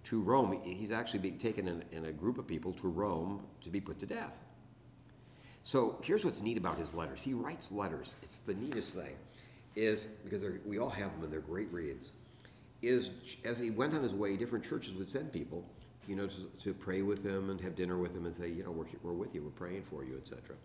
[0.05, 0.57] to Rome.
[0.63, 3.99] He's actually being taken in, in a group of people to Rome to be put
[3.99, 4.39] to death.
[5.65, 7.21] So here's what's neat about his letters.
[7.21, 8.15] He writes letters.
[8.21, 9.15] It's the neatest thing,
[9.75, 12.11] is because we all have them and they're great reads.
[12.83, 13.09] Is
[13.43, 15.65] as he went on his way, different churches would send people
[16.07, 18.63] you know, to, to, pray with him and have dinner with him and say, you
[18.63, 20.55] know, we're, we're with you, we're praying for you, etc.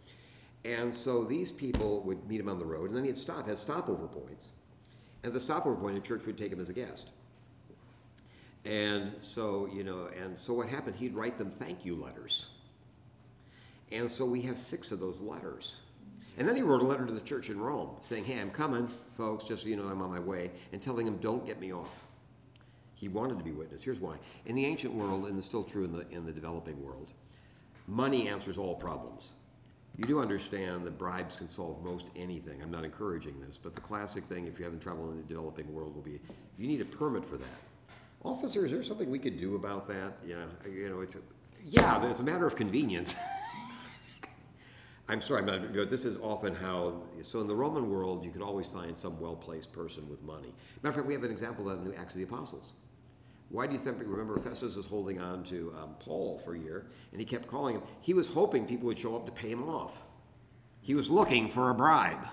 [0.66, 3.56] And so these people would meet him on the road, and then he'd stop, had
[3.56, 4.48] stopover points.
[5.22, 7.08] And the stopover point in church would take him as a guest.
[8.66, 12.48] And so, you know, and so what happened, he'd write them thank you letters.
[13.92, 15.78] And so we have six of those letters.
[16.38, 18.88] And then he wrote a letter to the church in Rome saying, hey, I'm coming,
[19.16, 21.72] folks, just so you know I'm on my way, and telling them, don't get me
[21.72, 22.04] off.
[22.94, 23.82] He wanted to be witness.
[23.82, 24.16] Here's why.
[24.46, 27.12] In the ancient world, and it's still true in the, in the developing world,
[27.86, 29.30] money answers all problems.
[29.96, 32.62] You do understand that bribes can solve most anything.
[32.62, 35.72] I'm not encouraging this, but the classic thing, if you haven't traveled in the developing
[35.74, 36.20] world, will be
[36.58, 37.48] you need a permit for that.
[38.22, 40.18] Officer, is there something we could do about that?
[40.24, 41.18] Yeah, you know, it's a,
[41.64, 43.14] yeah, it's a matter of convenience.
[45.10, 47.02] I'm sorry, but this is often how.
[47.24, 50.54] So in the Roman world, you can always find some well-placed person with money.
[50.82, 52.74] Matter of fact, we have an example of that in the Acts of the Apostles.
[53.48, 56.86] Why do you think, remember, Festus was holding on to um, Paul for a year,
[57.10, 57.82] and he kept calling him.
[58.00, 60.00] He was hoping people would show up to pay him off.
[60.80, 62.28] He was looking for a bribe.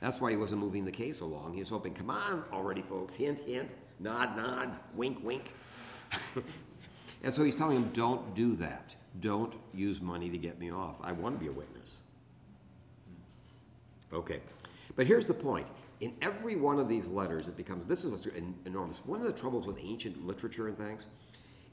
[0.00, 1.54] That's why he wasn't moving the case along.
[1.54, 5.54] He was hoping, come on already, folks, hint, hint, nod, nod, wink, wink.
[7.24, 8.94] and so he's telling him, don't do that.
[9.20, 10.96] Don't use money to get me off.
[11.02, 11.98] I want to be a witness.
[14.12, 14.40] Okay.
[14.94, 15.66] But here's the point.
[16.00, 18.26] In every one of these letters, it becomes this is what's
[18.66, 18.98] enormous.
[19.04, 21.06] One of the troubles with ancient literature and things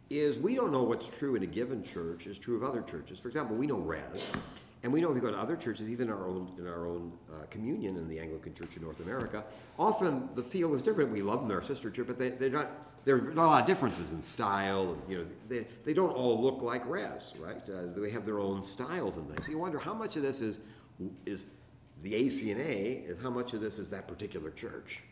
[0.10, 3.20] is we don't know what's true in a given church is true of other churches.
[3.20, 4.02] For example, we know res,
[4.84, 7.12] and we know if we go to other churches, even our own in our own
[7.32, 9.44] uh, communion in the Anglican Church in North America,
[9.78, 11.12] often the feel is different.
[11.12, 12.72] We love them, they're sister church, but they, they're not.
[13.06, 16.42] There are not a lot of differences in style, you know they, they don't all
[16.42, 17.62] look like res, right?
[17.68, 19.46] Uh, they have their own styles and things.
[19.46, 20.60] So you wonder how much of this is
[21.26, 21.46] is
[22.02, 25.04] the ACNA, and how much of this is that particular church.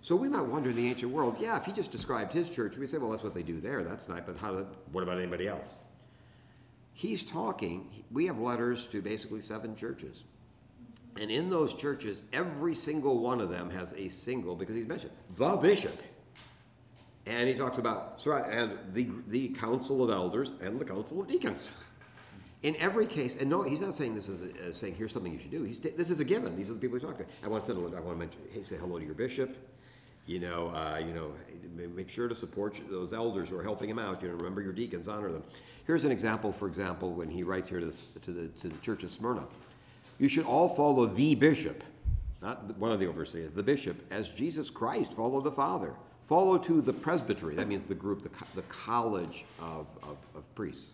[0.00, 2.76] So we might wonder in the ancient world, yeah, if he just described his church,
[2.76, 3.84] we'd say, well, that's what they do there.
[3.84, 4.66] That's nice, but how?
[4.90, 5.76] What about anybody else?
[6.92, 8.04] He's talking.
[8.10, 10.24] We have letters to basically seven churches,
[11.20, 15.12] and in those churches, every single one of them has a single because he's mentioned
[15.36, 16.00] the bishop,
[17.26, 21.72] and he talks about and the the council of elders and the council of deacons.
[22.62, 25.32] In every case, and no, he's not saying this is a, uh, saying here's something
[25.32, 25.64] you should do.
[25.64, 26.56] He's this is a given.
[26.56, 27.32] These are the people he's talking to.
[27.44, 29.56] I want to, I want to mention, hey, say hello to your bishop
[30.26, 31.32] you know, uh, you know,
[31.94, 34.22] make sure to support those elders who are helping him out.
[34.22, 35.42] You know, remember your deacons, honor them.
[35.86, 38.78] Here's an example, for example, when he writes here to, this, to, the, to the
[38.78, 39.44] church of Smyrna.
[40.18, 41.82] You should all follow the bishop,
[42.40, 45.94] not one of the overseers, the bishop, as Jesus Christ followed the Father.
[46.32, 50.92] Follow to the presbytery, that means the group, the, the college of, of, of priests,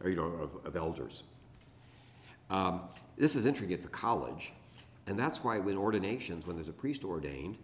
[0.00, 1.24] or, you know, of, of elders.
[2.50, 2.82] Um,
[3.18, 4.52] this is interesting, it's a college,
[5.08, 7.58] and that's why when ordinations, when there's a priest ordained,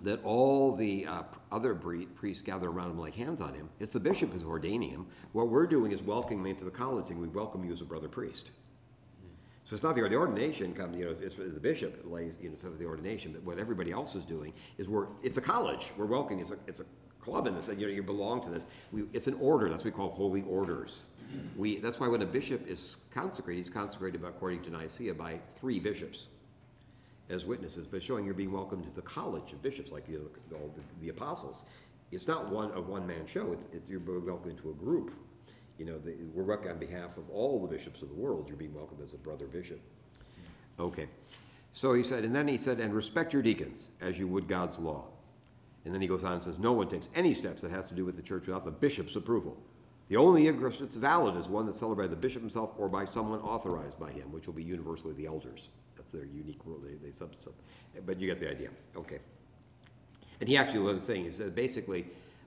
[0.00, 3.68] that all the uh, other priests gather around him like hands on him.
[3.78, 5.06] It's the bishop who's ordaining him.
[5.32, 7.84] What we're doing is welcoming him into the college, and we welcome you as a
[7.84, 8.50] brother priest.
[9.64, 12.56] So it's not the, the ordination comes, you know, it's the bishop lays, you know,
[12.56, 13.32] sort of the ordination.
[13.32, 15.92] But what everybody else is doing is we're, it's a college.
[15.96, 16.40] We're welcoming.
[16.40, 16.86] It's a, it's a
[17.18, 17.68] club in this.
[17.68, 18.66] You know, you belong to this.
[18.92, 19.70] We, it's an order.
[19.70, 21.04] That's what we call holy orders.
[21.56, 25.80] We, that's why when a bishop is consecrated, he's consecrated according to Nicaea by three
[25.80, 26.26] bishops
[27.30, 30.18] as witnesses, but showing you're being welcomed to the college of bishops, like the,
[30.50, 30.58] the,
[31.00, 31.64] the apostles.
[32.12, 33.52] It's not one a one man show.
[33.52, 35.14] It's, it, you're welcomed to a group.
[35.78, 38.48] You know, the, we're working on behalf of all the bishops of the world.
[38.48, 39.80] You're being welcomed as a brother bishop.
[40.78, 41.08] Okay.
[41.72, 44.78] So he said, and then he said, and respect your deacons as you would God's
[44.78, 45.06] law.
[45.84, 47.94] And then he goes on and says, no one takes any steps that has to
[47.94, 49.56] do with the church without the bishop's approval.
[50.08, 53.04] The only Eucharist that's valid is one that's celebrated by the bishop himself or by
[53.04, 55.70] someone authorized by him, which will be universally the elders.
[55.96, 56.78] That's their unique rule.
[56.78, 57.12] They, they.
[58.06, 58.68] But you get the idea.
[58.96, 59.18] Okay.
[60.40, 62.06] And he actually was saying, he said basically,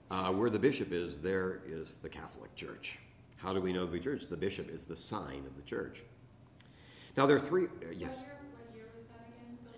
[0.10, 3.00] uh, where the bishop is, there is the Catholic Church.
[3.38, 4.28] How do we know the church?
[4.28, 6.04] The bishop is the sign of the church.
[7.16, 7.66] Now there are three.
[7.66, 8.18] Uh, yes.
[8.18, 9.58] What year, was that again?
[9.64, 9.74] Those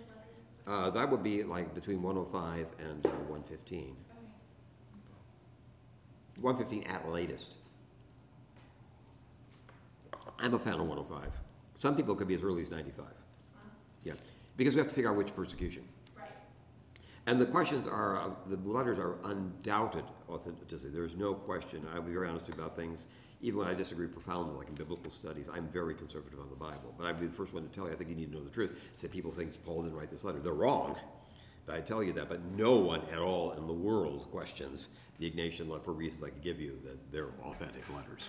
[0.66, 0.88] letters.
[0.88, 3.80] Uh, that would be like between 105 and uh, 115.
[3.80, 3.96] Okay.
[6.42, 7.56] 115 at latest.
[10.40, 11.40] I'm a fan of 105.
[11.76, 13.06] Some people could be as early as 95.
[14.04, 14.14] Yeah,
[14.56, 15.84] because we have to figure out which persecution.
[16.18, 16.30] Right.
[17.26, 20.94] And the questions are, uh, the letters are undoubted authenticity.
[20.94, 21.86] There's no question.
[21.94, 23.08] I'll be very honest about things.
[23.42, 26.94] Even when I disagree profoundly, like in biblical studies, I'm very conservative on the Bible.
[26.98, 28.44] But I'd be the first one to tell you, I think you need to know
[28.44, 28.78] the truth.
[28.98, 30.40] Say people think Paul didn't write this letter.
[30.40, 30.98] They're wrong.
[31.66, 32.28] But I tell you that.
[32.28, 36.30] But no one at all in the world questions the Ignatian letter for reasons I
[36.30, 38.22] could give you that they're authentic letters.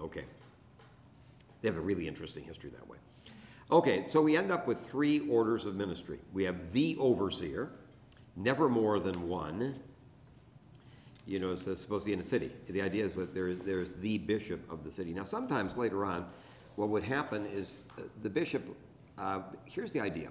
[0.00, 0.24] Okay.
[1.60, 2.98] They have a really interesting history that way.
[3.70, 6.18] Okay, so we end up with three orders of ministry.
[6.32, 7.70] We have the overseer,
[8.36, 9.76] never more than one.
[11.26, 12.50] You know, it's supposed to be in a city.
[12.68, 15.12] The idea is that there, there's the bishop of the city.
[15.12, 16.26] Now, sometimes later on,
[16.76, 18.62] what would happen is uh, the bishop,
[19.18, 20.28] uh, here's the idea.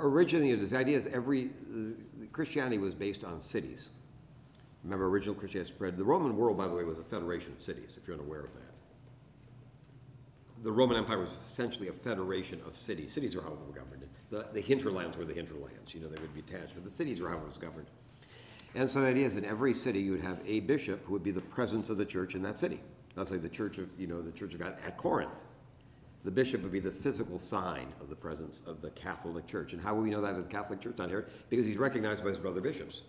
[0.00, 3.90] Originally, the idea is every, uh, Christianity was based on cities.
[4.82, 5.96] Remember, original Christianity spread.
[5.96, 8.52] The Roman world, by the way, was a federation of cities, if you're unaware of
[8.54, 8.74] that
[10.64, 13.12] the Roman Empire was essentially a federation of cities.
[13.12, 14.02] Cities are how they were governed.
[14.30, 15.94] The, the hinterlands were the hinterlands.
[15.94, 17.86] You know, they would be attached, but the cities are how it was governed.
[18.74, 21.22] And so the idea is in every city you would have a bishop who would
[21.22, 22.80] be the presence of the church in that city.
[23.14, 25.34] That's say the church of, you know, the church of God at Corinth.
[26.24, 29.74] The bishop would be the physical sign of the presence of the Catholic Church.
[29.74, 31.28] And how will we know that of the Catholic Church not here?
[31.50, 33.02] Because he's recognized by his brother bishops.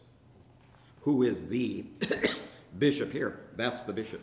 [1.01, 1.86] Who is the
[2.78, 3.39] bishop here?
[3.56, 4.21] That's the bishop.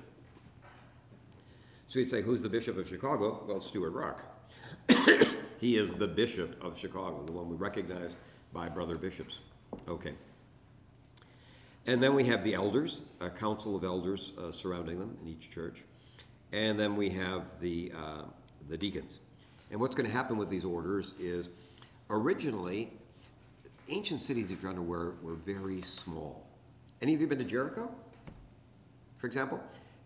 [1.89, 3.45] So you'd say, who's the Bishop of Chicago?
[3.47, 5.37] Well, Stewart Ruch.
[5.61, 8.13] he is the Bishop of Chicago, the one we recognize
[8.53, 9.41] by brother bishops.
[9.87, 10.15] Okay.
[11.87, 15.51] And then we have the elders, a council of elders uh, surrounding them in each
[15.51, 15.83] church.
[16.53, 18.23] And then we have the, uh,
[18.69, 19.21] the deacons.
[19.71, 21.49] And what's going to happen with these orders is
[22.11, 22.93] originally,
[23.89, 26.47] ancient cities, if you're unaware, were very small.
[27.01, 27.93] Any of you been to Jericho?
[29.19, 29.61] For example,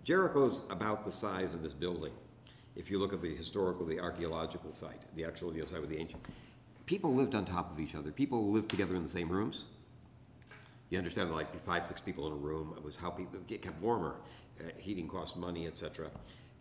[0.04, 2.12] Jericho's about the size of this building.
[2.76, 6.24] If you look at the historical, the archaeological site, the actual site of the ancient,
[6.86, 8.12] people lived on top of each other.
[8.12, 9.64] People lived together in the same rooms.
[10.90, 12.74] You understand, like five, six people in a room.
[12.76, 14.16] It was how people get kept warmer.
[14.58, 16.10] Uh, heating cost money, etc.,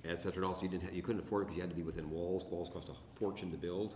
[0.04, 0.36] etc.
[0.36, 2.10] And also, you didn't have, you couldn't afford it because you had to be within
[2.10, 2.44] walls.
[2.46, 3.96] Walls cost a fortune to build,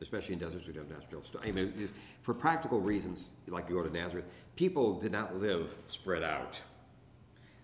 [0.00, 0.66] especially in deserts.
[0.66, 1.22] We don't have natural.
[1.40, 1.90] I mean, it-
[2.22, 4.24] for practical reasons, like you go to Nazareth,
[4.56, 6.60] people did not live spread out.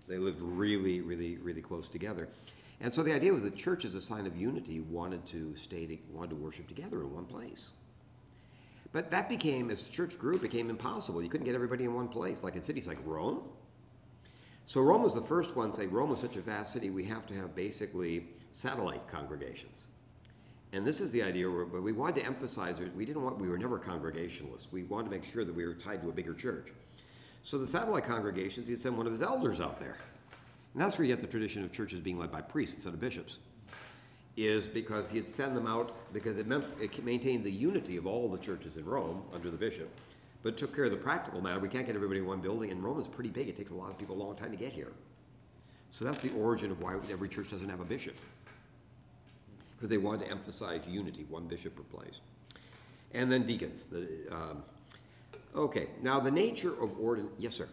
[0.06, 2.28] They lived really, really, really close together.
[2.80, 5.86] And so the idea was the church, as a sign of unity, wanted to stay,
[5.86, 7.70] to, wanted to worship together in one place.
[8.94, 11.20] But that became, as the church grew, it became impossible.
[11.20, 13.42] You couldn't get everybody in one place, like in cities like Rome.
[14.66, 17.26] So Rome was the first one say, Rome was such a vast city, we have
[17.26, 19.86] to have basically satellite congregations.
[20.72, 23.48] And this is the idea but we wanted to emphasize that we didn't want, we
[23.48, 24.68] were never congregationalists.
[24.70, 26.68] We wanted to make sure that we were tied to a bigger church.
[27.42, 29.96] So the satellite congregations, he'd send one of his elders out there.
[30.72, 33.00] And that's where you get the tradition of churches being led by priests instead of
[33.00, 33.38] bishops,
[34.36, 38.28] is because he'd send them out because it, meant, it maintained the unity of all
[38.28, 39.88] the churches in Rome under the bishop,
[40.42, 41.60] but took care of the practical matter.
[41.60, 43.48] We can't get everybody in one building, and Rome is pretty big.
[43.48, 44.92] It takes a lot of people a long time to get here.
[45.92, 48.16] So that's the origin of why every church doesn't have a bishop,
[49.76, 52.20] because they wanted to emphasize unity, one bishop per place.
[53.12, 53.86] And then deacons.
[53.86, 54.64] The, um,
[55.54, 57.28] okay, now the nature of ordin.
[57.38, 57.68] Yes, sir.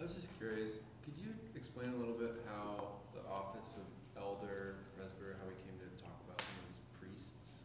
[0.00, 4.74] I was just curious, could you explain a little bit how the office of elder,
[4.96, 7.58] presbyter, how we came to talk about them as priests?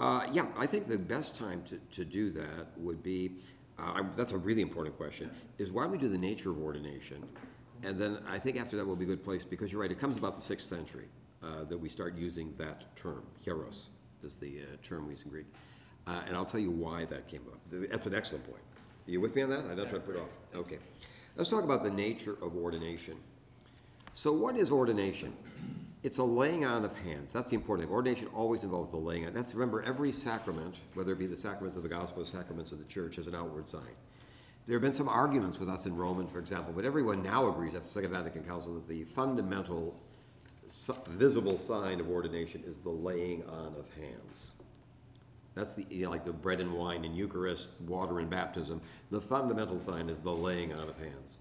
[0.00, 3.32] Uh, yeah, I think the best time to, to do that would be,
[3.78, 6.58] uh, I, that's a really important question, is why don't we do the nature of
[6.58, 7.22] ordination?
[7.82, 9.98] And then I think after that will be a good place, because you're right, it
[9.98, 11.08] comes about the sixth century
[11.42, 13.22] uh, that we start using that term.
[13.44, 13.88] Hieros
[14.22, 15.46] is the uh, term we use in Greek.
[16.06, 17.60] Uh, and I'll tell you why that came up.
[17.70, 18.62] That's an excellent point.
[19.06, 19.60] Are you with me on that?
[19.60, 20.30] I'm not trying to put it off.
[20.54, 20.78] Okay.
[21.36, 23.16] Let's talk about the nature of ordination.
[24.14, 25.34] So, what is ordination?
[26.02, 27.32] It's a laying on of hands.
[27.32, 27.94] That's the important thing.
[27.94, 29.34] Ordination always involves the laying on.
[29.34, 32.72] That's remember every sacrament, whether it be the sacraments of the gospel or the sacraments
[32.72, 33.94] of the church, has an outward sign.
[34.66, 37.74] There have been some arguments with us in Roman, for example, but everyone now agrees
[37.74, 39.94] after the Second Vatican Council that the fundamental
[41.08, 44.52] visible sign of ordination is the laying on of hands.
[45.54, 48.80] That's the you know, like the bread and wine in Eucharist, water in baptism.
[49.10, 51.38] The fundamental sign is the laying on of hands.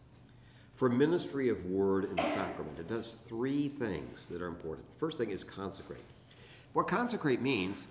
[0.80, 4.88] For ministry of word and sacrament, it does three things that are important.
[4.96, 6.00] First thing is consecrate.
[6.72, 7.86] What consecrate means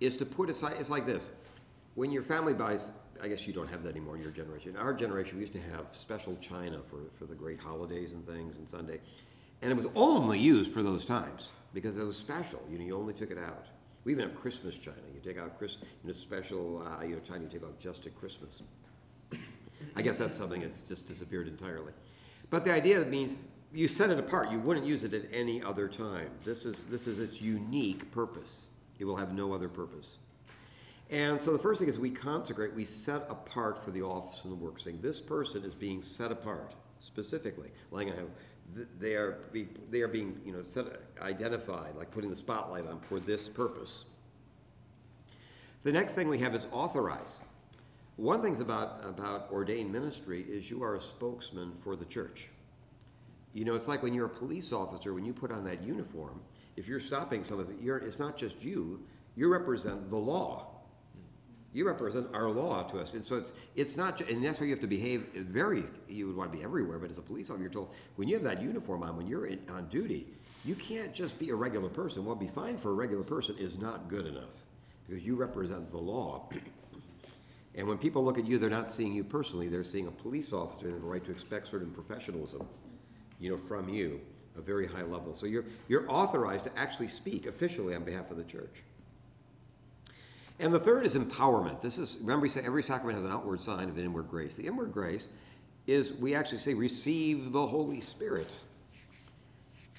[0.00, 1.30] is to put aside, it's like this.
[1.94, 2.90] When your family buys,
[3.22, 4.70] I guess you don't have that anymore in your generation.
[4.70, 8.26] In our generation, we used to have special china for, for the great holidays and
[8.26, 8.98] things and Sunday.
[9.62, 12.60] And it was only used for those times because it was special.
[12.68, 13.66] You know, you only took it out.
[14.02, 14.96] We even have Christmas china.
[15.14, 18.06] You take out Chris, you know, special, uh, you know, china you take out just
[18.06, 18.60] at Christmas.
[19.94, 21.92] I guess that's something that's just disappeared entirely.
[22.50, 23.36] But the idea means
[23.72, 24.50] you set it apart.
[24.50, 26.30] You wouldn't use it at any other time.
[26.44, 28.68] This is this is its unique purpose.
[28.98, 30.18] It will have no other purpose.
[31.10, 34.52] And so the first thing is we consecrate, we set apart for the office and
[34.52, 37.70] the work, saying this person is being set apart specifically.
[37.90, 38.28] Like I have,
[38.98, 39.38] they are
[39.90, 40.86] they are being you know set,
[41.20, 44.04] identified, like putting the spotlight on for this purpose.
[45.82, 47.40] The next thing we have is authorize.
[48.16, 52.48] One thing about, about ordained ministry is you are a spokesman for the church.
[53.52, 56.40] You know, it's like when you're a police officer, when you put on that uniform,
[56.76, 59.02] if you're stopping someone, you're, it's not just you,
[59.36, 60.70] you represent the law.
[61.72, 63.14] You represent our law to us.
[63.14, 66.36] And so it's, it's not, and that's why you have to behave very, you would
[66.36, 68.62] want to be everywhere, but as a police officer, you're told, when you have that
[68.62, 70.28] uniform on, when you're in, on duty,
[70.64, 72.24] you can't just be a regular person.
[72.24, 74.54] What be fine for a regular person is not good enough
[75.06, 76.48] because you represent the law.
[77.76, 80.52] And when people look at you, they're not seeing you personally, they're seeing a police
[80.52, 82.66] officer, and they have a right to expect certain professionalism,
[83.40, 84.20] you know, from you,
[84.56, 85.34] a very high level.
[85.34, 88.84] So you're, you're authorized to actually speak officially on behalf of the church.
[90.60, 91.80] And the third is empowerment.
[91.80, 94.54] This is, remember, we say every sacrament has an outward sign of an inward grace.
[94.54, 95.26] The inward grace
[95.88, 98.56] is, we actually say, receive the Holy Spirit.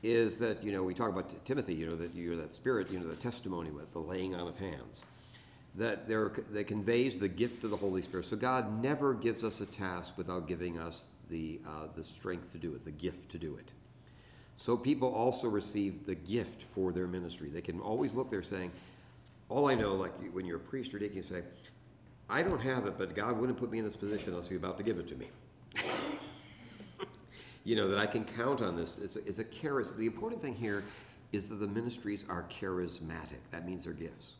[0.01, 2.99] Is that, you know, we talk about Timothy, you know, that you're that spirit, you
[2.99, 5.01] know, the testimony with, the laying on of hands
[5.77, 8.25] that there that conveys the gift of the Holy Spirit.
[8.25, 12.57] So God never gives us a task without giving us the uh, the strength to
[12.57, 13.71] do it, the gift to do it.
[14.57, 17.49] So people also receive the gift for their ministry.
[17.49, 18.71] They can always look there saying,
[19.49, 21.43] "All I know, like when you're a priest or deacon, you say,
[22.29, 24.77] I don't have it, but God wouldn't put me in this position unless He's about
[24.77, 25.27] to give it to me."
[27.65, 28.97] you know that I can count on this.
[29.03, 29.89] It's a, it's a charis.
[29.97, 30.85] The important thing here
[31.33, 33.41] is that the ministries are charismatic.
[33.51, 34.35] That means they're gifts.